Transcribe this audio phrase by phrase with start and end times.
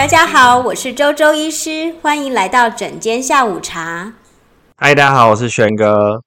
[0.00, 4.14] 大家好，我是周周医师，欢迎来到诊间下午茶。
[4.78, 6.22] 嗨，大家好，我是轩哥。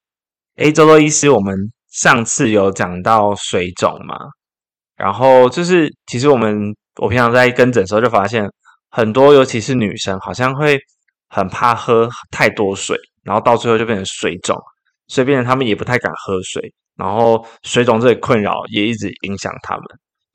[0.58, 1.56] 诶，周周医师，我们
[1.90, 4.16] 上次有讲到水肿嘛？
[4.96, 6.56] 然后就是，其实我们
[7.02, 8.48] 我平常在跟诊的时候就发现，
[8.92, 10.80] 很多尤其是女生，好像会
[11.30, 14.56] 很怕喝太多水，然后到最后就变成水肿，
[15.08, 16.62] 所以变成他们也不太敢喝水，
[16.96, 19.84] 然后水肿这个困扰也一直影响他们。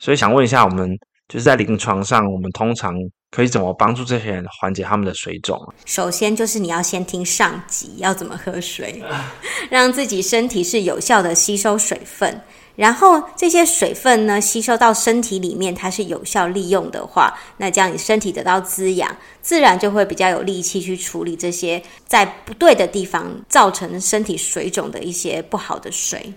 [0.01, 0.91] 所以想问一下，我们
[1.29, 2.93] 就是在临床上，我们通常
[3.31, 5.59] 可以怎么帮助这些人缓解他们的水肿？
[5.85, 9.03] 首先就是你要先听上集，要怎么喝水，
[9.71, 12.41] 让自己身体是有效的吸收水分，
[12.75, 26.33] 然后这些水分呢吸收到身体里面，它是有效利用的话，那这样你身体得到滋养，自然就会比较有力气去处理这些在不对的地方造成身体水肿的一些不好的水。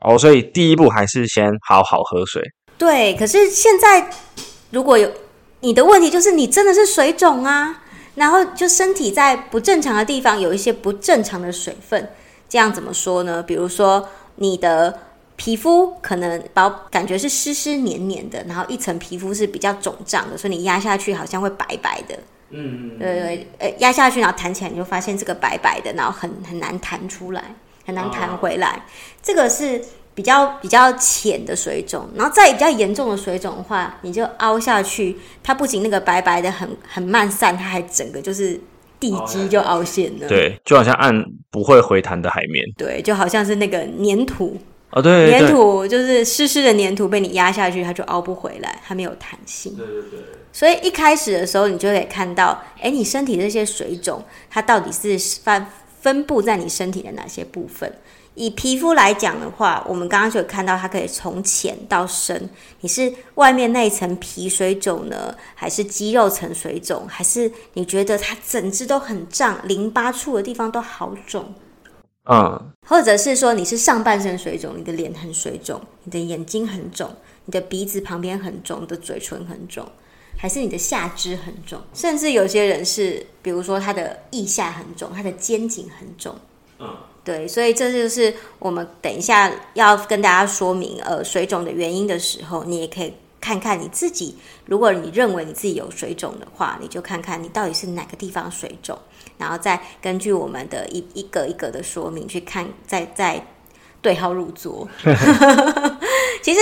[0.00, 2.42] 哦，所以第一步还是先好好喝水。
[2.78, 4.10] 对，可是现在
[4.70, 5.12] 如果有
[5.60, 7.82] 你的问题，就是你真的是水肿啊，
[8.14, 12.10] 然后就身体在不正常的地方有一些不正常的水分，
[12.48, 13.42] 这样怎么说呢？
[13.42, 14.98] 比如说你的
[15.36, 22.18] 皮肤可能包感觉是湿湿黏黏的，然后一层皮肤是比较肿胀的，所以你压下去好像会白白的。
[22.50, 27.54] 嗯，对对，呃，压下去然后弹起来，你就发现这个白白的，然后很很难弹出来，
[27.86, 28.68] 很难弹回来。
[28.68, 28.80] 哦、
[29.22, 29.82] 这个是。
[30.20, 38.60] 比较比较浅的水肿，然后再比较严重的水肿的话，你就凹下去，它不仅那个白白的很很慢散，它还整个就是
[38.98, 40.28] 地基就凹陷了。
[40.28, 42.62] 对，就好像按不会回弹的海绵。
[42.76, 44.58] 对，就好像是那个粘土
[44.90, 49.74] 哦，对，粘土就是湿湿的粘土被你压下去，它就凹不回来，它没有弹性。
[49.74, 50.20] 对对对。
[50.52, 55.64] 所以一开始的时候，你就可以看到，哎，你身体这些水肿，它到底是分
[56.02, 57.90] 分布在你身体的哪些部分？
[58.34, 62.48] 以皮肤来讲的话，我们刚刚就有看到它可以从浅到深。
[62.80, 71.52] 你是外面那一层皮水肿呢，还是肌肉层水肿，还是你觉得它整只都很胀，淋巴处的地方都好肿？
[72.30, 77.10] 嗯，或者是说你是上半身水肿，你的脸很水肿，你的眼睛很肿，
[77.44, 79.84] 你的鼻子旁边很肿，你的嘴唇很肿，
[80.36, 81.80] 还是你的下肢很肿？
[81.92, 86.34] 甚至有些人是，比如说他的腋下很肿，他的肩颈很肿。
[86.78, 86.88] 嗯。
[87.22, 94.36] 对，所以这就是我们等一下要跟大家说明，呃，水肿的原因的时候，你也可以看看你自己。
[94.64, 98.98] 如果你认为你自己有水肿的话，你就看看你到底是哪个地方水肿，
[99.36, 103.46] 然后再根据我们的一一个一个的说明去看，再再
[104.00, 104.88] 对号入座。
[106.42, 106.60] 其实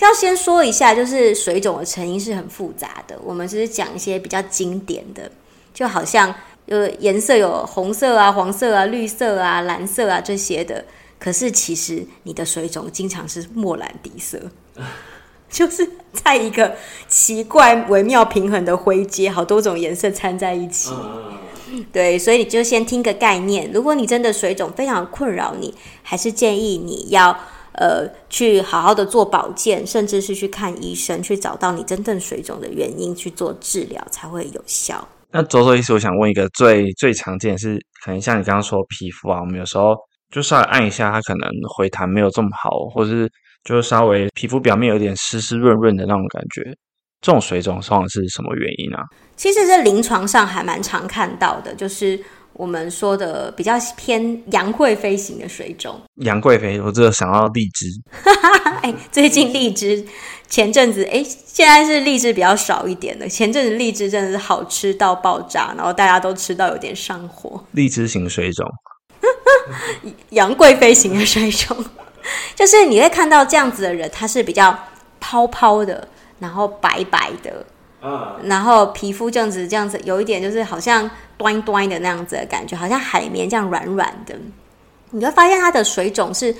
[0.00, 5.30] 要先说一下，就是水肿的成因是很复杂的，我们只是讲一些比较经典的，
[5.72, 6.34] 就好像。
[6.66, 10.84] 有颜色有红色啊、黄色啊、绿色啊、蓝色啊这些的，
[11.18, 14.40] 可是其实你的水肿经常是莫兰迪色，
[15.50, 16.74] 就是在一个
[17.06, 20.90] 奇怪、微妙平衡的灰阶，好多种颜色掺在一起。
[21.92, 23.70] 对，所以你就先听个概念。
[23.72, 27.36] 如果你真的水肿非常困扰你，还是建议你要
[27.72, 35.06] 呃去好好的做保健，甚至是去看医生，去找到你真正水肿的原因去做治疗才会有效。
[35.36, 39.96] 那周周医师，我想问一个最最常见的是，可能像你刚刚说皮肤啊，我们有时候
[40.30, 43.28] 就稍微按一下，它可能回弹没有这么好，或者是
[43.64, 46.62] 就是稍微皮肤表面有点湿湿润润的那种感觉，
[47.20, 49.02] 这种水肿通常是什么原因啊？
[49.34, 52.22] 其实，在临床上还蛮常看到的，就是。
[52.56, 57.86] 我们说的比较偏杨贵妃型的水肿，杨贵妃，我只有想到荔枝。
[58.80, 60.06] 哎，最近荔枝，
[60.54, 63.28] 前阵子哎，现在是荔枝比较少一点的。
[63.28, 67.60] 前阵子荔枝真的是好吃到爆炸，然后大家都吃到有点上火。
[67.72, 68.64] 荔枝型水肿，
[70.30, 71.76] 杨贵妃型的水肿，
[72.54, 74.78] 就是你会看到这样子的人，他是比较
[75.18, 76.06] 泡泡的，
[76.38, 77.66] 然后白白的。
[78.44, 84.36] 然后皮肤这样子，这样子有一点就是好像端端的那样子的感觉，好像海绵这样软软的。
[85.10, 86.54] 你会发现它的水肿是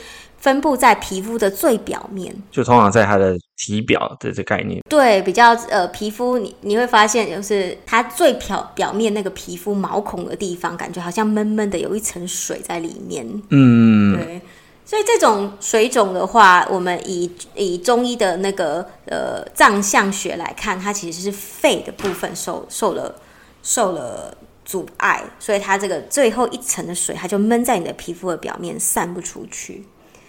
[0.44, 4.78] 分布在皮肤的最表面，就通常在它的体表的这概念。
[4.90, 13.26] 对，比较呃皮肤你你会发现就是它最表表面那个皮肤毛孔的地方，感觉好像闷闷的有一层水在里面。
[13.48, 14.38] 嗯，对。
[14.84, 23.14] 所以这种水肿的话，我们以以中医的那个呃脏象学来看，它其实是肺的部分受受了
[23.62, 29.82] 受了阻碍，所以它这个最后一层的水，它就闷在你的皮肤的表面，散不出去。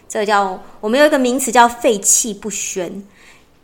[0.08, 3.04] 这个叫我们有一个名词叫肺气不宣。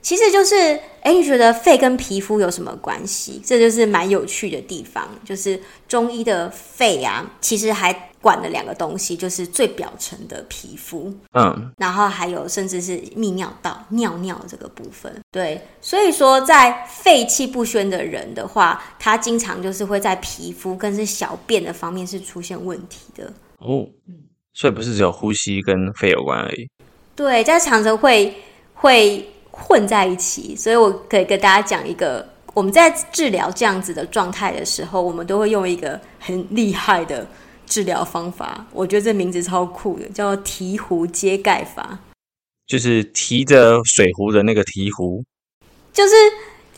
[0.02, 0.56] 其实就是，
[1.02, 3.40] 哎，你觉得肺跟皮肤有什么关系？
[3.46, 5.08] 这就是蛮有趣的地方。
[5.24, 15.22] 就是中医的肺啊，其实还管了两个东西，就是最表层的皮肤，嗯，然后还有甚至是泌尿道尿尿这个部分。
[15.30, 23.32] 对，所以说在肺气不宣的人的话，他经常就是会在皮肤跟是小便的方面是出现问题的。
[23.60, 23.88] 哦，
[24.54, 26.68] 所以不是只有呼吸跟肺有关而已。
[27.16, 28.36] 对，在常常会
[28.74, 32.28] 会混在一起，所以我可以跟大家讲一个。
[32.54, 37.26] 我们在治疗这样子的状态的时候，我们都会用一个很厉害的
[37.66, 38.66] 治疗方法。
[38.74, 41.98] 我觉得这名字超酷的，叫做提壶接盖法。
[42.68, 45.24] 就是提着水壶的那个提壶。
[45.94, 46.14] 就是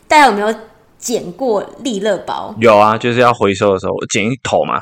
[0.06, 0.54] 大家有没有
[0.96, 2.54] 捡过利乐包？
[2.60, 4.80] 有啊，就是要回收的时候捡一头嘛。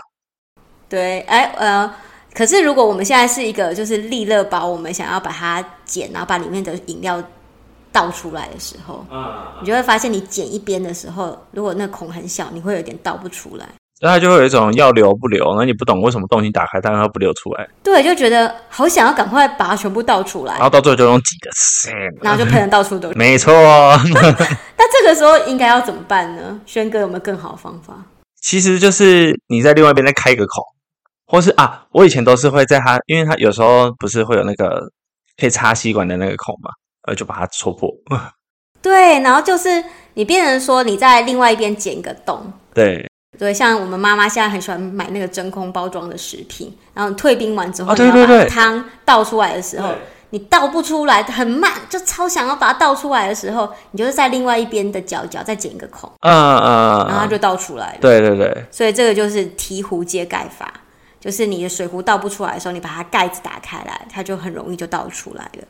[0.91, 1.95] 对，哎，呃，
[2.35, 7.23] 可是如果我们现在是一个就是利乐包，我们想要把它剪，然后把里面的饮料。
[7.95, 9.23] 倒出来的时候，嗯，
[9.61, 13.69] 你就会发现，你剪一边的时候，如果那孔很小，你会有点倒不出来。
[14.01, 17.69] 那它就会有一种要流不流，那你不懂为什么东西打开，但它不流出来。
[17.83, 21.51] 对，就觉得好想要赶快把它全部倒出来，然后到最后就用挤的，
[22.23, 23.15] 然后就喷的到处都是。
[23.15, 23.53] 没错。
[23.53, 26.59] 那这个时候应该要怎么办呢？
[26.65, 27.93] 轩哥有没有更好的方法？
[28.41, 30.65] 其实就是你在另外一边再开一个孔，
[31.33, 34.89] 或是啊，我以前都是会在它，因为它有时候不是会有那个
[35.41, 36.71] 可以插吸管的那个孔嘛。
[37.09, 37.91] 呃，就把它戳破。
[38.81, 39.83] 对，然后就是
[40.15, 42.53] 你变成说你在另外一边剪一个洞。
[42.75, 49.93] 对对，像我们妈妈现在很喜欢买那个真空包装的食品，然后退冰完之后，哦、对对对，你要把汤倒出来的时候，
[50.31, 57.99] 你倒不出来，很慢，就超想要把它倒出来的时候，你就是在另外一边的角角再剪一个孔，嗯嗯，然后它就倒出来了。
[58.01, 60.73] 对对对，所以这个就是提壶接盖法，
[61.23, 65.65] 就是你的水壶倒不出来的时候，你把它盖子打开来，它就很容易就倒出来了。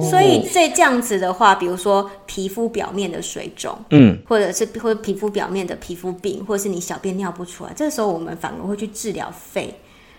[0.00, 9.74] 所以这这样子的话，比如说皮肤表面的水肿，嗯，或者是或者皮肤表面的皮肤病，或者是你小便尿不出来，这个时候我们反而会去治疗肺，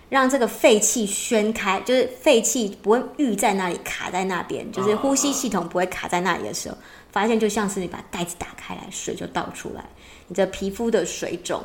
[0.09, 6.77] 让这个肺气宣开，就是肺气不会郁在那里卡在那边，就是呼吸系统不会卡在那里的时候，
[7.11, 9.83] 发现就像是你把盖子打开来，水就倒出来，
[10.27, 11.63] 你的皮肤的水肿，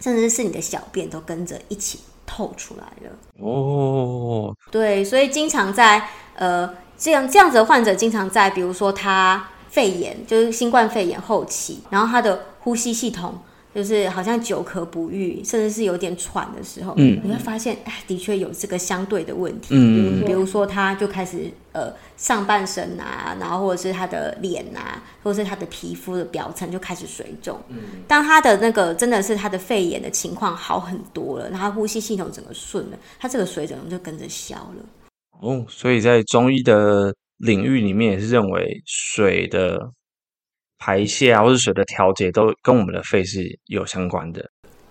[0.00, 3.16] 甚至是你的小便都跟着一起透出来了。
[3.44, 6.70] 哦，对，所以经常在呃。
[7.02, 13.38] 这样这样子的患者经常在，比如说他肺炎，就是新冠肺炎后期，然后他的呼吸系统
[13.74, 27.78] 就是好像久咳不愈，甚至是有点喘的时候，嗯，你会发现，哎，的确有这个相对的问题，嗯，比如说他就开始呃上半身啊，然后或者是他的脸啊，或者是他的皮肤的表层就开始水肿，嗯，
[28.08, 34.84] 当他的那个真的是他的肺炎的情况好很多了，然后呼吸系统整个顺了，他这个水肿就跟着消了。
[35.40, 39.78] 哦，所以在中医的领域里面，也是认为水的
[40.80, 44.44] 排泄啊，或是水的调节，都跟我们的肺是有相关的。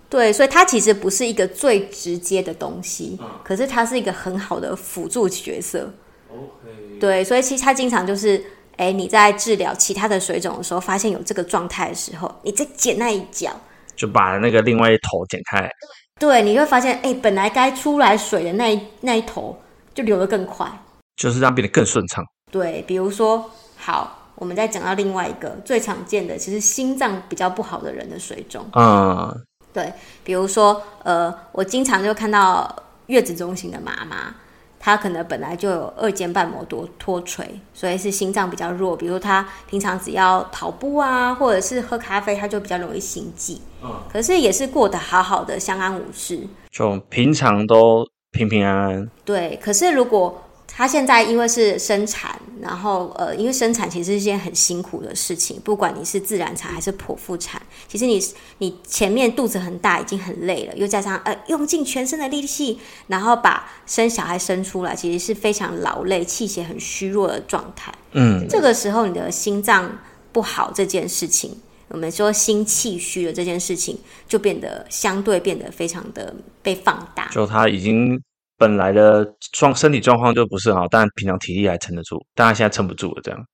[0.08, 5.92] 对，所以它其实不是一个最直接的东西，嗯、可是它是一个很好的辅助角色。
[6.30, 6.98] OK。
[6.98, 8.42] 对，所以其实它经常就是，
[8.76, 13.50] 哎，你在治疗其他的水肿的时候，发现有这个状态的时候，你再剪那一角，
[13.94, 15.70] 就把那个另外一头剪开。
[16.18, 19.60] 对，你会发现，哎，本来该出来水的那一那一头。
[19.92, 20.70] 就流得更快，
[21.16, 22.24] 就是让变得更顺畅。
[22.52, 28.66] 对，比如说，好，我们再讲到另外一个最常见的，其实心脏比较不好的人的水肿。
[28.72, 29.38] 嗯，
[29.70, 29.92] 对，
[30.24, 32.74] 比如说，呃，我经常就看到
[33.08, 34.34] 月子中心的妈妈，
[34.78, 38.96] 她可能本来就有二尖瓣膜多脱垂，所以是心脏比较弱。
[38.96, 43.60] 比如她平常只要跑步啊，或者是喝咖啡，她就比较容易心悸。
[43.82, 46.40] 嗯，可是也是过得好好的，相安无事。
[46.70, 48.08] 就平常都。
[48.32, 49.10] 平平安安。
[49.24, 50.40] 对，可是如果
[50.72, 58.18] 他现在因为是生产，然后呃，因为生产其实是一件很辛苦的事情，不管你是自然产还是剖腹产，其实你
[58.58, 67.92] 你前面肚子很大，已经很累了，又加上呃用尽全身的力气，然后把生小孩生出来，其实是非常劳累、气血很虚弱的状态。
[68.12, 69.98] 嗯，这个时候你的心脏
[70.32, 71.54] 不好这件事情。
[71.88, 73.98] 我们说心气虚的这件事情，
[74.28, 77.28] 就变得相对变得非常的被放大。
[77.32, 78.16] 就他已经
[78.60, 83.46] 本来的状身体状况就不是很好，但平常体力还撑得住，但他现在撑不住了，这样。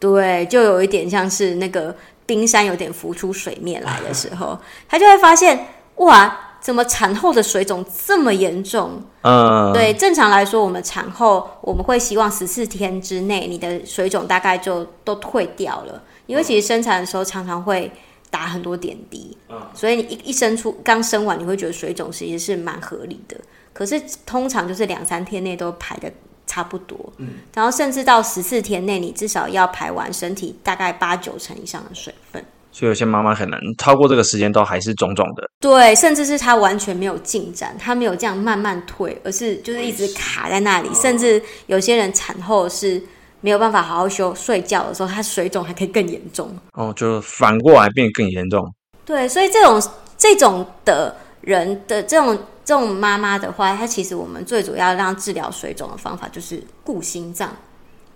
[0.00, 1.94] 对，就有一点像是那个
[2.24, 4.58] 冰山有点浮出水面来的时候，
[4.88, 9.02] 他就会发现哇，怎么产后的水肿这么严重？
[9.20, 16.02] 嗯，对，正常来说，我们产后我们会希望十四天之内，你的水肿大概就都退掉了。
[16.24, 17.92] 因为其实生产的时候常常会
[18.30, 23.36] 打很多点滴，嗯，所以你一一生出刚生完，你会觉得水肿其实是蛮合理的。
[23.72, 26.10] 可是通常就是两三天内都排的
[26.46, 32.44] 差不多，嗯，然后甚至到十四天内，你至少要排完身体大概八九成以上的水分。
[32.72, 35.50] 所以有些妈妈可能超过这个时间都还是肿肿的。
[35.60, 40.90] 对，甚至是她完全没有进展，她没有这样慢慢退，而是就是一直卡在那里。
[40.92, 43.02] 甚至有些人产后是
[43.46, 46.50] 没有办法好好休睡觉的时候，他水肿还可以更严重。
[46.72, 48.74] 哦，就反过来变更严重。
[49.04, 49.80] 对，所以这种
[50.18, 57.54] 这种的人的这种这种妈妈的话，她其实我们最主要让治疗水肿的方法就是固心脏，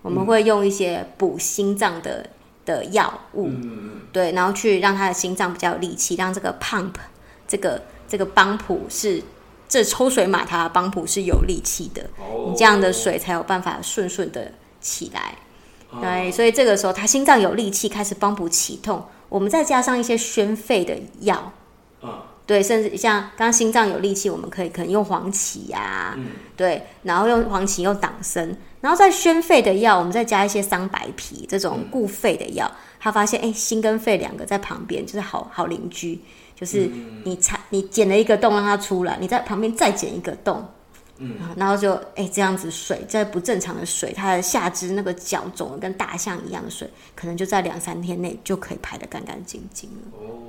[0.03, 2.27] 我们会用一些补心脏的。
[2.67, 6.93] 的药物，嗯、对，然后去让他的心脏比较有力气，让这个 pump
[7.49, 9.21] 这个这个帮浦是
[9.67, 15.35] 这抽水马达的帮浦是有力气的，哦、你这样的水才有办法顺顺的起来。
[15.91, 21.53] 哦、对，所以这个时候他心脏有力气，开始帮补起痛，我们再加上一些宣肺的药。
[22.01, 32.69] 哦对，甚至像刚刚心脏有力气，我们可以可能用黄芪呀、啊，嗯、对，然后用黄芪用党参，然后再宣肺的药，我们再加一些桑白皮这种固肺的药。
[32.99, 36.21] 他发现，哎，心跟肺两个在旁边就是好好邻居，
[36.57, 36.91] 就是
[37.23, 40.69] 你插你剪了一个洞让它出来，你在旁边再剪一个洞，
[41.21, 50.19] 嗯，然后就哎这样子水在不正常的水，它的下肢那个脚肿的跟大象一样的水，可能就在两三天内就可以排得干干净净了。
[50.19, 50.49] 哦。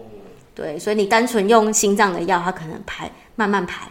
[0.54, 3.90] 对，所以你单纯用心脏的药，它可能排慢慢排，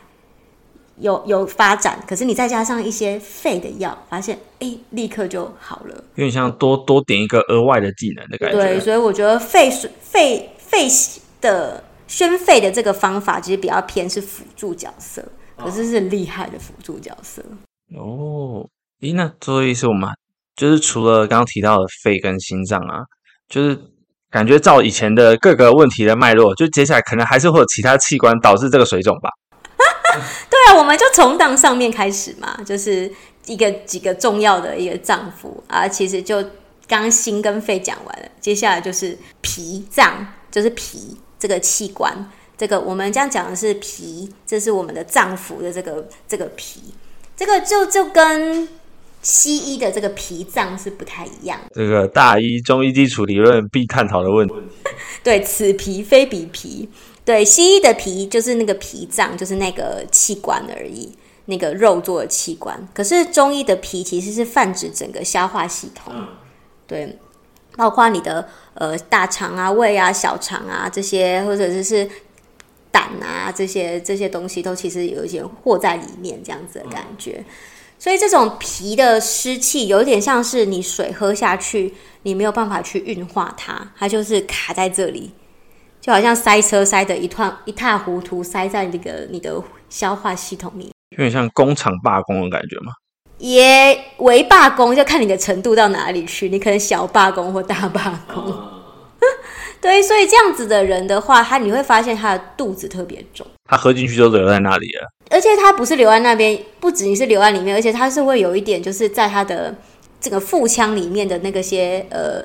[0.99, 1.99] 有有发展。
[2.07, 5.95] 可是你再加上一些肺的药，发现哎，立刻就好了。
[6.17, 8.57] 有点像多多点一个额外的技能的感觉。
[8.57, 10.87] 对，所以我觉得肺水肺肺
[11.41, 15.25] 的宣肺的这个方法，其实比较偏是辅助角色，
[15.63, 17.43] 可是是厉害的辅助角色。
[17.97, 18.67] 哦，
[19.01, 20.11] 咦，那所以是我们
[20.57, 23.05] 就是除了刚刚提到的肺跟心脏啊，
[23.49, 23.79] 就是。
[24.33, 29.29] 感觉照以前的各个问题的脉络，就接下来可能还是会有其他器官导致这个水肿吧。
[30.49, 33.13] 对啊，我们就从当上面开始嘛，就是
[33.47, 36.45] 一个几个重要的一个脏腑啊，其实就
[36.87, 46.93] 刚心跟肺讲完了，接下来就是脾脏，就是脾这个器官，这个我们这样讲的是脾，这是我们的脏腑的这个这个脾，
[47.35, 48.69] 这个就就跟。
[49.23, 54.55] 西医的这个脾脏是不太一样的，这个大医中医基础理论必探讨的问题。
[55.23, 56.89] 对，此脾非彼脾。
[57.23, 61.13] 对，西医的脾就是那个脾脏，就是那个器官而已，
[61.45, 62.89] 那个肉做的器官。
[62.95, 66.15] 可是中医的脾其实是泛指整个消化系统，
[66.87, 67.19] 对，
[67.77, 72.09] 包括你的呃大肠啊、胃啊、小肠啊这些，或者是
[72.91, 77.45] 胆啊这些这些东西，都其实有一些和在里面这样子的感觉。
[77.99, 85.31] 所以这种皮的湿气有点像是你水喝下去，你没有办法去运化它，它就是卡在这里，
[86.01, 92.93] 就好像塞车塞的一团一塌糊涂，塞在那个你的消化系统里，有点像工厂罢工的感觉吗？
[93.37, 98.51] 也为罢工，就看你的程度到哪里去，你可能小罢工或大罢工。
[98.51, 98.80] 啊
[99.81, 105.11] 对，所以这样子的人的话，他你会发现他的肚子特别重，他喝进去就留在那里了。
[105.31, 109.75] 而且他不是留在那边，不止你是留在里面，而且他是会有一点，就是在他的
[110.21, 112.45] 这个腹腔里面的那个些呃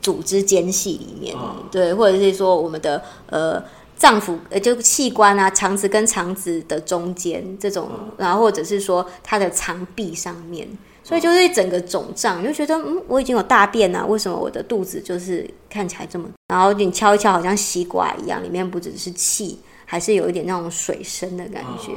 [0.00, 3.62] 组织间隙里面，哦、对，或者是说我们的呃
[3.96, 10.66] 脏腑呃就器官啊，肠子跟肠子的中间这种，哦、然后或者是说他的肠壁上面。
[11.08, 16.28] 所以就是一整个肿胀，你就觉得嗯，我已经有大便了，为什么我的肚子就是看起来这么？
[16.48, 21.92] 然后你敲一敲，好像西瓜一样，里面不只是气，还是有一点那种水生的感觉。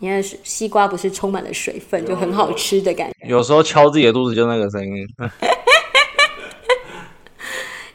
[0.00, 3.28] 因为西瓜不是充满了水分，就很好吃的感觉。
[3.28, 5.06] 有时候敲自己的肚子就那个声音。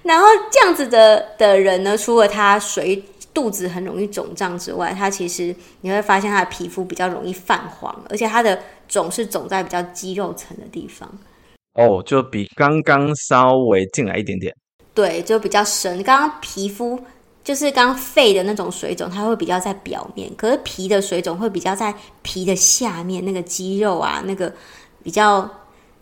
[0.04, 8.58] 然后这样子的的人呢，除了他水肚子很容易肿胀之外，他其实你会发现他的皮肤比较容易泛黄，而且他的。
[8.92, 11.10] 肿是肿在比较肌肉层的地方，
[11.74, 14.54] 哦，就比刚刚稍微进来一点点，
[14.94, 16.04] 对，就比较深。
[16.04, 17.00] 刚刚皮肤
[17.44, 24.54] 就是刚刚肺的那种水肿，它会比较在表面，可是皮的水肿会比较在皮的下面，那个肌肉啊，那个
[25.02, 25.50] 比较。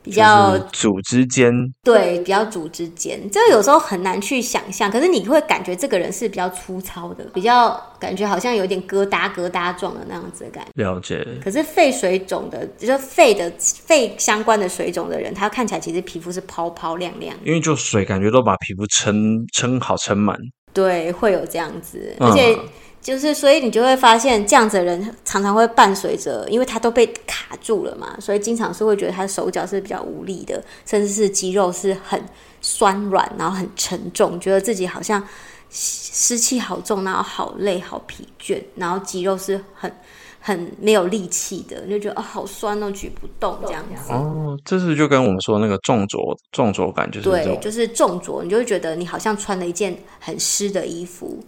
[0.01, 1.51] 比较组织间，
[1.83, 4.89] 对，比较组织间，这个有时候很难去想象。
[4.89, 10.71] 可是你会感觉这个人是比较粗糙的，比较感觉好像有点疙瘩疙瘩状的那样子的感觉。
[10.83, 11.25] 了解。
[11.43, 20.37] 可是肺水肿的，就是肺的肺相关的水肿的人，他看起来其实皮肤是泡泡亮亮，因为就水感觉都把皮肤撑撑好撑满。
[20.73, 22.53] 对，会有这样子，而且。
[22.55, 22.59] 嗯
[23.01, 32.21] 就是，所以你就会发现，这样子的人常常会伴随着，因为他都被卡住了嘛，所以经常是会觉得他的手脚是比较无力的，甚至是肌肉是很
[32.61, 35.25] 酸软，然后很沉重，觉得自己好像
[35.69, 39.91] 湿气好重，然后好累、好疲倦，然后肌肉是很
[40.41, 44.11] 很没有力气的，你就觉得哦好酸哦，举不动这样子。
[44.11, 46.17] 哦，这是就跟我们说那个重着
[46.51, 51.41] 重浊感就是对，就是重浊，你就会觉得你好像穿了一件很湿的衣服，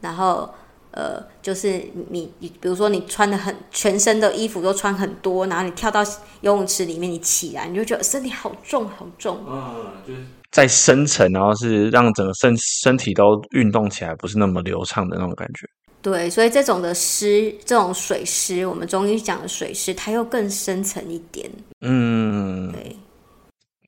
[0.00, 0.48] 然后。
[0.92, 6.02] 呃，就是你你比如说你穿的很全身的衣服都穿很多，然后你跳到
[6.42, 9.42] 游泳池里面，你起来你就觉得身体好重好重。
[9.48, 10.20] 嗯，就是
[10.50, 15.66] 在深层，然后是让整个身身体都运动起来，不是那么流畅的那种感觉。
[16.02, 21.50] 对，所以这种的湿，这种水湿，我们中医讲的水湿，它又更深层一点。
[21.80, 22.96] 嗯，对。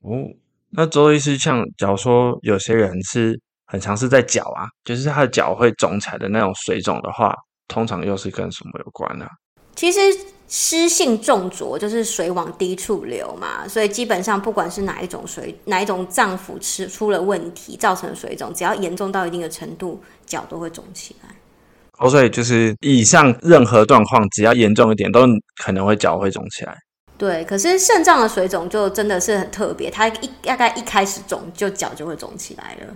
[0.01, 0.25] 哦，
[0.71, 3.39] 那周医师，像假如说有些人是。
[3.67, 7.35] 很常是在脚啊，就是他的脚会肿起来的那种水肿的话，
[7.67, 9.25] 通常又是跟什么有关呢？
[9.75, 9.99] 其实
[10.47, 21.35] 湿性重浊就是水往低处流嘛，所以基本上不管是哪一种水，哪一种脏腑吃出了问题造成的水肿，只要严重到一定的程度，脚都会肿起来。
[21.97, 25.25] 哦，所以就是以上任何状况，只要严重一点，都
[25.61, 26.77] 可能会脚会肿起来。
[27.17, 32.95] 对，可是肾脏的水肿就真的是很特别，它一大概一开始肿，就脚就会肿起来了。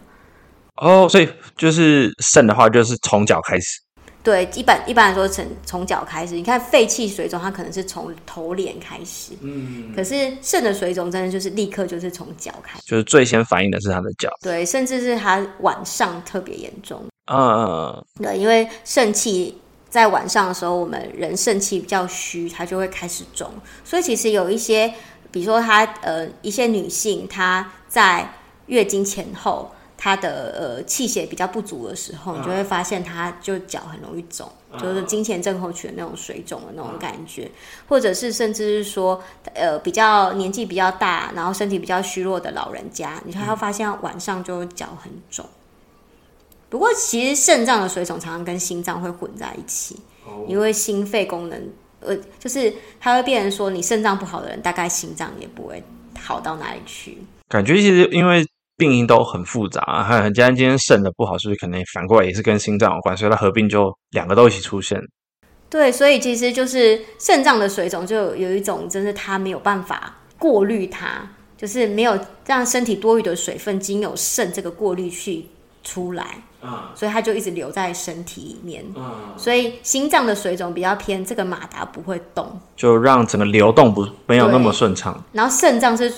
[0.82, 3.80] 哦，所以就是肾的话，就是从脚开始。
[4.22, 6.36] 对，一般一般来说从从脚开始。
[6.36, 9.32] 你看肺气水肿，它可能是从头脸开始。
[9.42, 9.94] 嗯。
[9.96, 12.86] 可是肾的水肿，真的就是立刻就是从脚开始。
[12.86, 14.30] 就是最先反应的是他的脚。
[14.42, 17.02] 对，甚至是他晚上特别严重。
[17.32, 18.06] 嗯嗯嗯。
[18.22, 19.58] 对，因为肾气
[19.90, 23.50] 在晚上的时候，我们人肾气比较虚，它就会开始肿。
[23.86, 24.94] 所以其实有一些，
[25.32, 28.30] 比如说她呃一些女性，她在
[28.68, 29.72] 月经前后。
[30.02, 37.52] 他的呃气血比较不足的时候，你就会发现他就脚很容易肿，就是金钱症候群的那种水肿的那种感觉，
[37.86, 39.22] 或者是甚至是说
[39.54, 45.46] 呃比较年纪比较大，然后身体比较虚弱的老人家，你会发现晚上就脚很肿。
[46.70, 50.00] 不过其实肾脏的水肿常常跟心脏会混在一起，
[50.48, 55.84] 因为心肺功能呃就是它会变成说你肾脏不好的人，大概心脏也不会
[56.18, 57.18] 好到哪里去。
[57.50, 58.48] 感觉其实因为。
[58.80, 60.56] 病因都很复杂，很很简单。
[60.56, 63.16] 今天肾的不好，是不是可能反过来也是跟心脏有关？
[63.16, 64.98] 所以它合并就两个都一起出现。
[65.70, 75.46] 对，所以其实就是肾脏的水肿，就有一种，真是它没有办法过滤它，就是没有让身体多余的水分经由肾这个过滤去
[75.84, 78.84] 出来，嗯，所以它就一直留在身体里面。
[78.96, 85.22] 嗯，所以心脏的水肿比较偏这个马达不会动，就让整个流动不没有那么顺畅。
[85.34, 86.12] 然后肾脏是。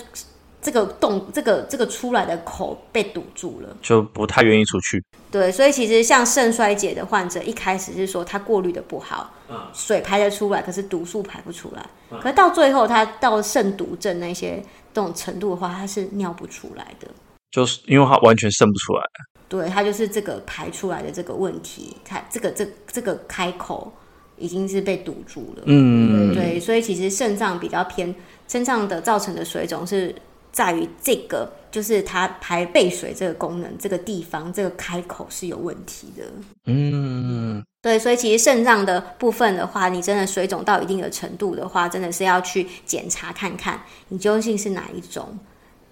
[0.61, 5.03] 这个洞，这个这个出来的口被堵住了，就不太愿意出去。
[5.31, 11.83] 对，所以其实像肾衰竭的患者，一开始是说他过滤的不好，嗯，水排得出来，可是毒素排不出来。
[12.11, 17.07] 嗯，可是到最后他到肾毒症那些这种程度的话，他是尿不出来的，
[17.49, 19.03] 就是因为他完全渗不出来。
[19.49, 23.91] 对，他就是这个排出来的这个问题，他这个这这个开口
[24.37, 25.63] 已经是被堵住了。
[25.65, 28.13] 嗯，对，所以其实肾脏比较偏，
[28.47, 30.13] 肾脏的造成的水肿是。
[30.51, 36.23] 在于这个，就是它排背水这个功能，这个地方这个开口是有问题的。
[36.65, 45.39] 嗯，对，所以其实肾脏的部分的话，你真的水肿到一定的程度的话，真的是要去检查看看，你究竟是哪一种，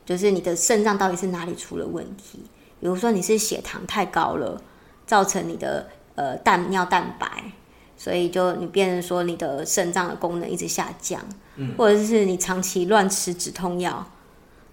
[0.05, 2.43] 就是你的肾脏到底是哪里出了问题。
[2.81, 4.61] 比如说你是血糖太高了，
[5.05, 7.51] 造成你的呃蛋尿蛋白，
[7.97, 11.21] 所以就你变成说你的肾脏的功能一直下降，
[11.55, 14.05] 嗯，或者是你长期乱吃止痛药。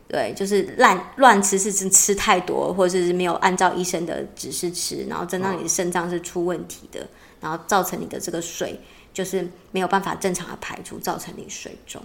[0.08, 7.04] 对，就是乱乱吃，是真吃太多，或者是没有按照医生的指示吃，然后真让你的肾脏是出问题的，
[7.40, 8.78] 然后造成你的这个水
[9.12, 12.00] 就是没有办法正常的排出，造成你水肿。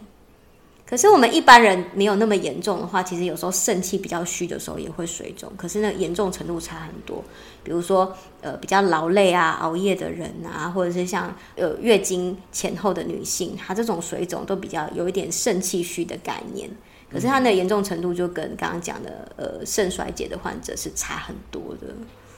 [0.84, 7.24] 可是我们一般人没有那么严重的话，其实有时候肾气比较虚的时候也会水肿，可是那个严重程度差很多。
[7.64, 16.70] 比如说呃比较劳累啊、熬夜的人啊，或者是像呃月经前后的女性，她这种水肿都比较有一点肾气虚的概念。
[17.12, 21.88] 可是它的严重程度就跟刚刚讲的呃肾衰竭的患者是差很多的。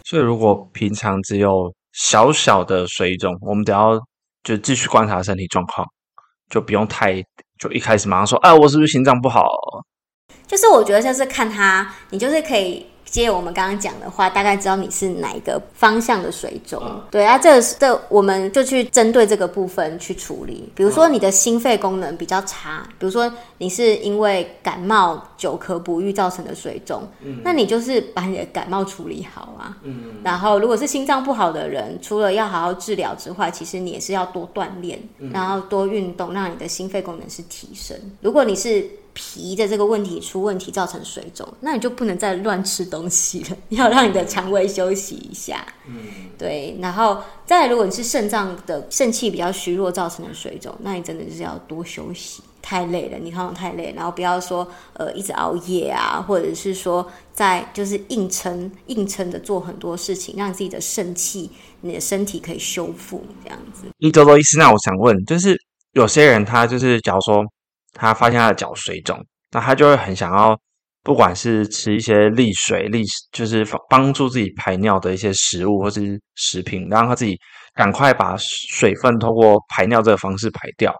[0.03, 3.99] 所以如果平常只有小小的水肿，我们只要
[4.43, 5.87] 就继续观察身体状况，
[6.49, 7.23] 就不用太
[7.59, 9.45] 就一开始马上说，啊，我是不是心脏不好？
[10.47, 12.85] 就是我觉得就是看他，你就是可以。
[13.13, 16.81] 接我们刚刚讲的话，大概知道你是哪一个方向的水肿。
[16.83, 20.67] 嗯、对啊，这个这我们就去针对这个部分去处理。
[20.73, 29.77] 比如说你的心肺功能比较差，比如说你是因为感冒久咳不愈造成的水肿，嗯、那你就是把你的感冒处理好啊。
[29.83, 37.95] 嗯、然后如果是心脏不好的人，除了要好好治疗之外，其实你也是要多锻炼，嗯、然后多运动，让你的心肺功能是提升。
[38.21, 45.65] 如果你是脾的这个问题出问题，造成水肿，那你就不能再乱吃东西了， 要让你的肠胃休息一下。
[45.87, 45.95] 嗯，
[46.37, 46.77] 对。
[46.81, 52.41] 然后再来，如果你是肾脏的肾气比较虚弱造成的水肿，那你真的就是要多休息。
[52.61, 63.83] 太累了，你看我太累，然后不要说呃一直熬夜啊，或者是说在就是硬撑硬撑的做很多事情，让自己的肾气、你的身体可以修复这样子。
[63.97, 65.57] 一周周医师，那我想问，就是
[65.91, 67.43] 有些人他就是假如说
[67.93, 69.17] 他发现他的脚水肿，
[69.51, 70.59] 那他就会很想要，
[71.03, 77.37] 不管是吃一些利水利，就是帮助自己排尿的一些食物或是食品，让他自己
[77.73, 80.93] 赶快把水分透过排尿这个方式排掉。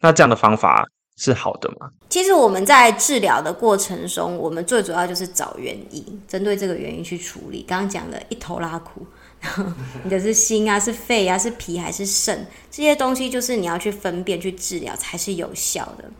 [0.00, 0.84] 那这样的方法，
[1.18, 1.88] 是好的吗？
[2.08, 7.62] 其实我们在治疗的过程中，我们最主要就是找原因，针对这个原因去处理。
[7.68, 9.06] 刚刚讲的一头拉苦，
[10.02, 12.46] 你的是心啊，是肺啊，是脾还是肾？
[12.70, 16.10] 这些东西就是你要去分辨去治疗才是有效的。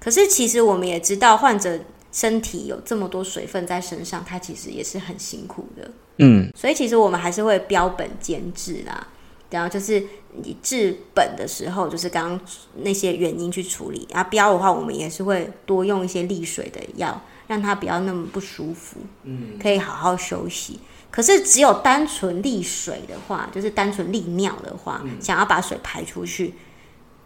[0.00, 1.78] 可是其实我们也知道，患者
[2.10, 5.90] 身体有这么多水分在身上，他其实也是很辛苦的。
[6.16, 9.06] 嗯，所以其实我们还是会标本兼治啦。
[9.50, 10.00] 然后就是
[10.42, 12.40] 你治本的时候，就是刚刚
[12.82, 14.06] 那些原因去处理。
[14.10, 20.78] 然后标的话，我们也是会多用一些利水的药，让他不要那么不舒服，嗯，可以好好休息。
[21.10, 26.54] 可是只有单纯利水的话，就是单纯利尿的话，嗯，想要把水排出去，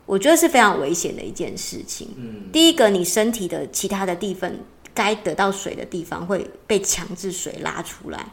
[0.06, 2.08] 我觉得是非常危险的一件事情。
[2.16, 4.50] 嗯，第一个，你身体的其他的地方。
[4.96, 8.26] 该得到水的地方会被强制水拉出来，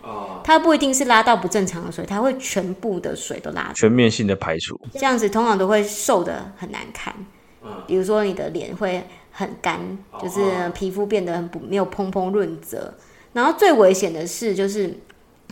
[0.44, 7.16] 它不一定是拉到不正常的水，它会全部的水都拉出来，全面性的排除，这样子通常都会瘦的很难看。
[7.88, 9.80] 比如说你的脸会很干，
[10.22, 12.94] 就是皮肤变得很不没有蓬蓬润泽，
[13.34, 14.96] 然后最危险的是就是。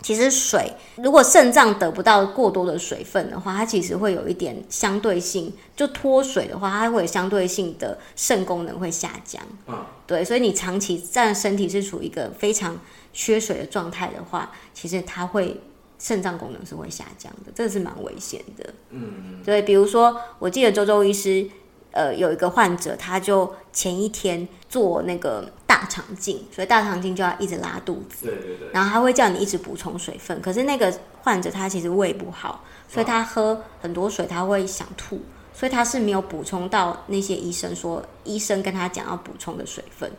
[0.02, 9.42] 其实水，如果肾脏得不到过多的水分的话，它其实会有一点相对性，就脱水的话，它会有相对性的肾功能会下降。
[9.66, 12.78] 嗯，对，所以你长期在身体是处于一个非常
[13.12, 15.60] 缺水的状态的话，其实它会
[15.98, 18.72] 肾脏功能是会下降的，这个是蛮危险的。
[18.90, 21.48] 嗯，所以比如说，我记得周周医师。
[21.92, 28.26] 呃，有一个患者，他就前一天做那个大肠镜，所以大肠镜就要一直拉肚子。
[28.26, 28.68] 对对对。
[28.72, 35.20] 然后他会叫你一直补充水分，可是那个患者他其实胃不好，所以他喝很多水他会想吐，
[35.52, 40.10] 所以他是没有补充到那些医生说医生跟他讲要补充的水分，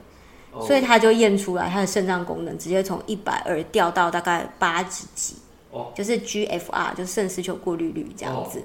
[0.67, 5.36] 所以他就验出来他的肾脏功能直接从一百二掉到大概八十几，
[5.95, 8.62] 就是 GFR，就是肾丝球过滤率这样子。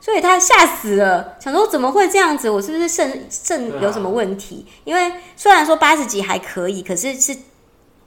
[0.00, 2.48] 所以他吓死了，想说怎么会这样子？
[2.48, 4.64] 我是不是肾肾有什么问题？
[4.84, 7.36] 因为虽然说八十几还可以，可是是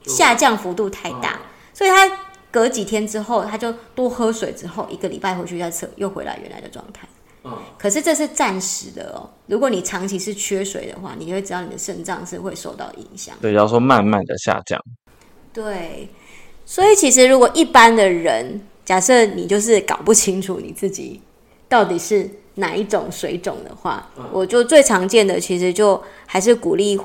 [0.06, 1.40] 下降幅度太大，
[1.72, 2.10] 所以他
[2.50, 7.08] 隔几天之后，他就多喝水，之后一个礼拜回去再测，又回来原来的状态。
[7.44, 9.30] 嗯，可是这是暂时的哦。
[9.46, 13.36] 如果你长期是缺水的话，你就会知道你的肾脏是会受到影响。
[13.40, 14.84] 对，要说慢慢的下降。
[15.54, 16.10] 对，
[16.66, 21.22] 所以其实如果一般的人，假设你就是搞不清楚你自己。
[21.74, 26.96] 到底是哪一种水肿的话，我就最常见的，其实就还是鼓励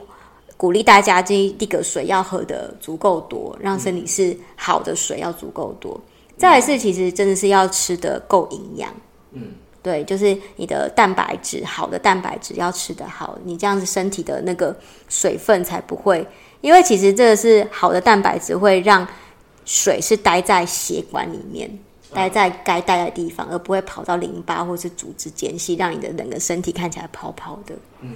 [0.58, 5.98] 鼓励大家，这一个水要喝的足够多，让身体是好的水要足够多。
[6.36, 8.92] 再来是，其实真的是要吃的够营养。
[9.32, 9.52] 嗯，
[9.82, 14.76] 对，就是你的蛋白质，好的蛋白质要吃的好，你这样子身体的那个
[15.08, 16.26] 水分才不会，
[16.60, 19.08] 因为其实这个是好的蛋白质会让
[19.64, 21.70] 水是待在血管里面。
[22.12, 27.74] 待在该待的地方，而不会跑到淋巴或是组织间隙，让你的整个身体看起来泡泡的。
[28.00, 28.10] 嗯，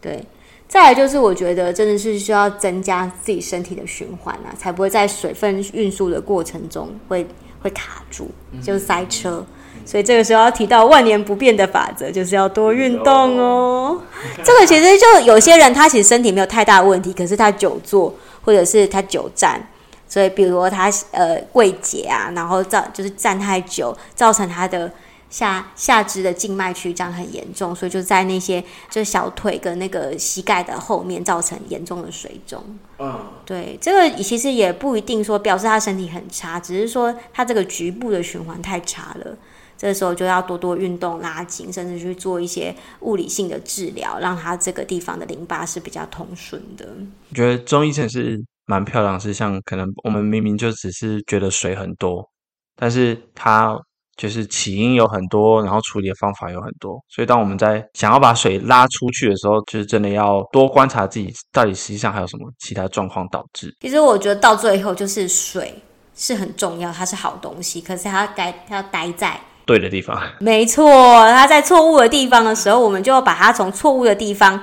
[0.00, 0.24] 对。
[0.68, 7.26] 再来就是，我觉得真的是需要增加自己身体的循环啊，才不会在水分运输的过程中会
[7.60, 8.30] 会卡住，
[8.62, 9.44] 就是塞车。
[9.84, 14.00] 所以这个时候要提到万年不变的法则，就是要多运动哦。
[14.44, 19.60] 这个其实就有些人他其实身体没有太大问题，可是他久坐或者是他久站。
[20.10, 24.92] 所以，比如说他呃跪结啊，然后造就是站太久，造成他的
[25.30, 32.60] 下下肢的静脉曲张很严重，所以就在那些就小腿跟那个膝盖的后面造成严重的水肿。
[32.98, 39.36] 嗯，对，这个其实也不一定说表示他身体很差，只是说他这个局部的循环太差了。
[39.78, 46.84] 这时候就要多多运动、拉筋，甚至去做一些物理性的治疗，让他这个地方的淋巴是比较通顺的。
[47.30, 48.44] 我觉得中医生是。
[48.70, 52.24] 蛮漂亮，是像可能我们明明就只是觉得水很多，
[52.76, 53.76] 但是它
[54.16, 63.74] 就是起因有很多，然后处理的方法有很多，所以当我们在想要把水拉出去的时候，就是真的要多观察自己到底实际上还有什么其他状况导致。
[63.80, 65.74] 其实我觉得到最后就是水
[66.14, 70.16] 是很重要，它是好东西，可是它该它要待在对的地方。
[70.38, 70.84] 没错，
[71.32, 74.62] 它在错误的地方的时候，我们就要把它从错误的地方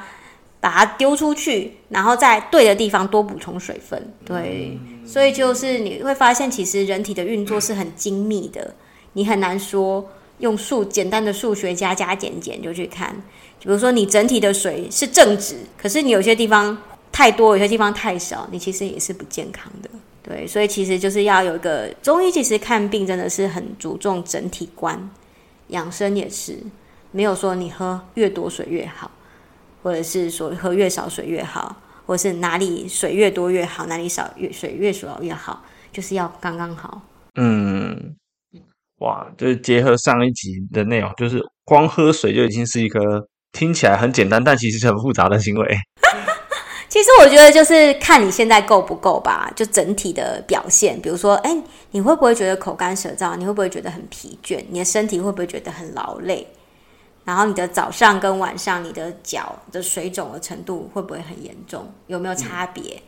[0.59, 4.13] 把它丢出去，然后在对的地方多补充水分。
[4.25, 8.73] 对，所以就是你会发现，其实人体的运作是很精密的，
[9.13, 13.15] 你很难说用数简单的数学加加减减就去看。
[13.59, 16.77] 比如说，你整体的水是正值，可是你有些地方
[17.11, 19.89] 太多，有些地方太少，你其实也是不健康的。
[20.21, 25.09] 对，所以其实就是要有一个中医，其实看病真的是很注重整体观，
[25.69, 26.57] 养生也是
[27.11, 29.09] 没有说你喝越多水越好。
[29.83, 37.01] 或者是说喝越少水越好，或者是哪里水越多越好，哪里少越水越少越好，就是要刚刚好。
[37.39, 38.15] 嗯，
[38.99, 45.77] 哇，就是结合上一集的内容，就是光喝水就已经是一个听起来很简单，但其实是很复杂的行为。
[46.89, 50.99] 其实我觉得就是看你现在够不够吧，就整体的表现。
[51.01, 51.61] 比如说，哎，
[51.91, 53.35] 你会不会觉得口干舌燥？
[53.35, 54.63] 你会不会觉得很疲倦？
[54.69, 56.47] 你的身体会不会觉得很劳累？
[57.27, 61.85] 然后你的早上跟晚上，你的脚的水肿的程度会不会很严重？
[62.07, 62.95] 有没有差别？
[62.95, 63.03] 嗯、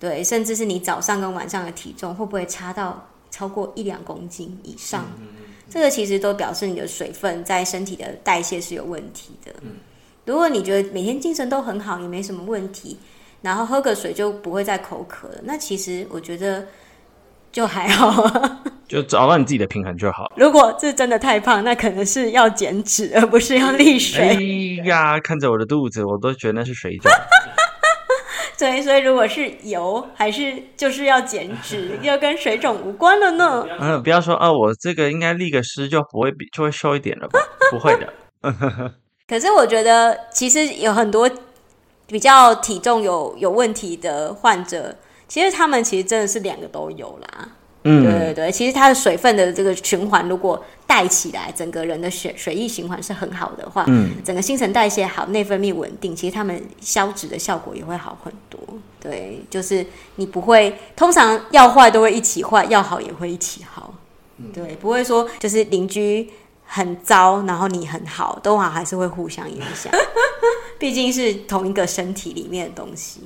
[0.00, 5.04] 对，甚至是你早上跟晚上的体重会不会差到超过一两公斤以上？
[5.20, 9.52] 嗯嗯嗯、这个其实都表示你的水分在身体的代谢是有问题的。
[9.60, 9.72] 嗯、
[10.24, 12.98] 如果你觉得每天精神都很好，也没什么问题，
[13.42, 16.66] 然后喝个水就不会再口渴了，那其实我觉得。
[17.52, 18.24] 就还好，
[18.86, 20.30] 就找到你自己的平衡就好。
[20.36, 24.22] 如果是真的太胖，那可能是要减脂，而不是要利水。
[24.80, 27.10] 哎呀，看着我的肚子，我都觉得那是水肿。
[28.58, 33.66] 对，所以如果是油，还是就是要减脂， 要跟水肿无关了呢？
[33.80, 37.40] 嗯，不要说啊，我这个应该立个湿就不会比就会瘦一点了吧？
[37.70, 38.92] 不会的。
[39.26, 41.30] 可是我觉得，其实有很多
[42.06, 44.94] 比较体重有有问题的患者。
[45.30, 47.48] 其实他们其实真的是两个都有啦，
[47.84, 58.58] 嗯，对对对，其实它的水分的这个循环如果带起来，整个人的血水液循环是很好的话，嗯，整个新陈代谢好，内分泌稳定，其实他们消脂的效果也会好很多。
[59.00, 63.94] 对，就是你不会，通常要坏都会一起坏，要好也会一起好，
[64.52, 66.28] 对，不会说就是邻居
[66.66, 69.92] 很糟，然后你很好，都好还是会互相影响，
[70.76, 73.20] 毕竟是同一个身体里面的东西。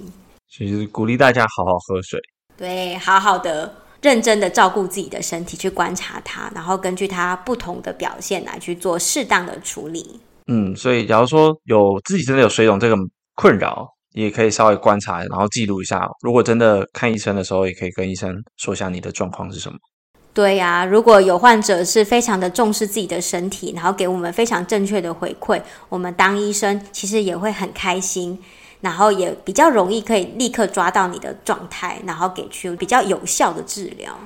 [0.56, 2.20] 其实鼓励大家好好喝水，
[2.56, 10.20] 对，好好的、认真的照顾自己的身体，去观察它，然后根据它不同的表现来去做适当的处理。
[10.46, 12.94] 嗯，所以假如说有自己真的有水肿这个
[13.34, 16.08] 困扰，也可以稍微观察，然后记录一下。
[16.22, 19.76] 如果真的看医生的时候，也可以跟医生说一下你的状况是什么。
[20.32, 28.40] 对呀、啊，如果有患者是非常的重视自己的身体，然后给我们非常正确的回馈，我们当医生其实也会很开心。
[28.80, 34.18] 然后也比较容易可以立刻抓到你的状态，然后给出比较有效的治疗。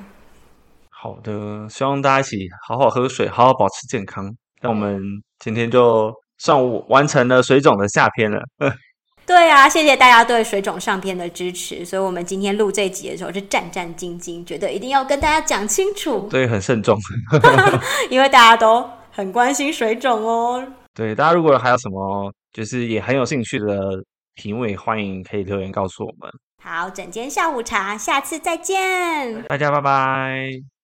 [0.89, 4.29] 好的，希望大家一起好好喝水，好好保持健康。
[4.61, 5.01] 那我们
[5.39, 6.57] 今天就算
[6.89, 8.41] 完成了水肿的下篇了。
[9.25, 11.85] 对啊，谢谢大家对水肿上篇的支持。
[11.85, 16.27] 所以我们今天录这集的时候是战战兢兢，觉得一定要跟大家讲清楚。
[16.31, 16.99] 对，很慎重，
[18.09, 20.67] 因为大家都很关心水肿哦。
[20.93, 24.03] 对，大家如果还有什么就是也很有兴趣的。
[24.39, 26.31] 评委欢迎可以留言告诉我们。
[26.63, 29.43] 好，整间下午茶，下次再见。
[29.43, 30.78] 大家拜拜。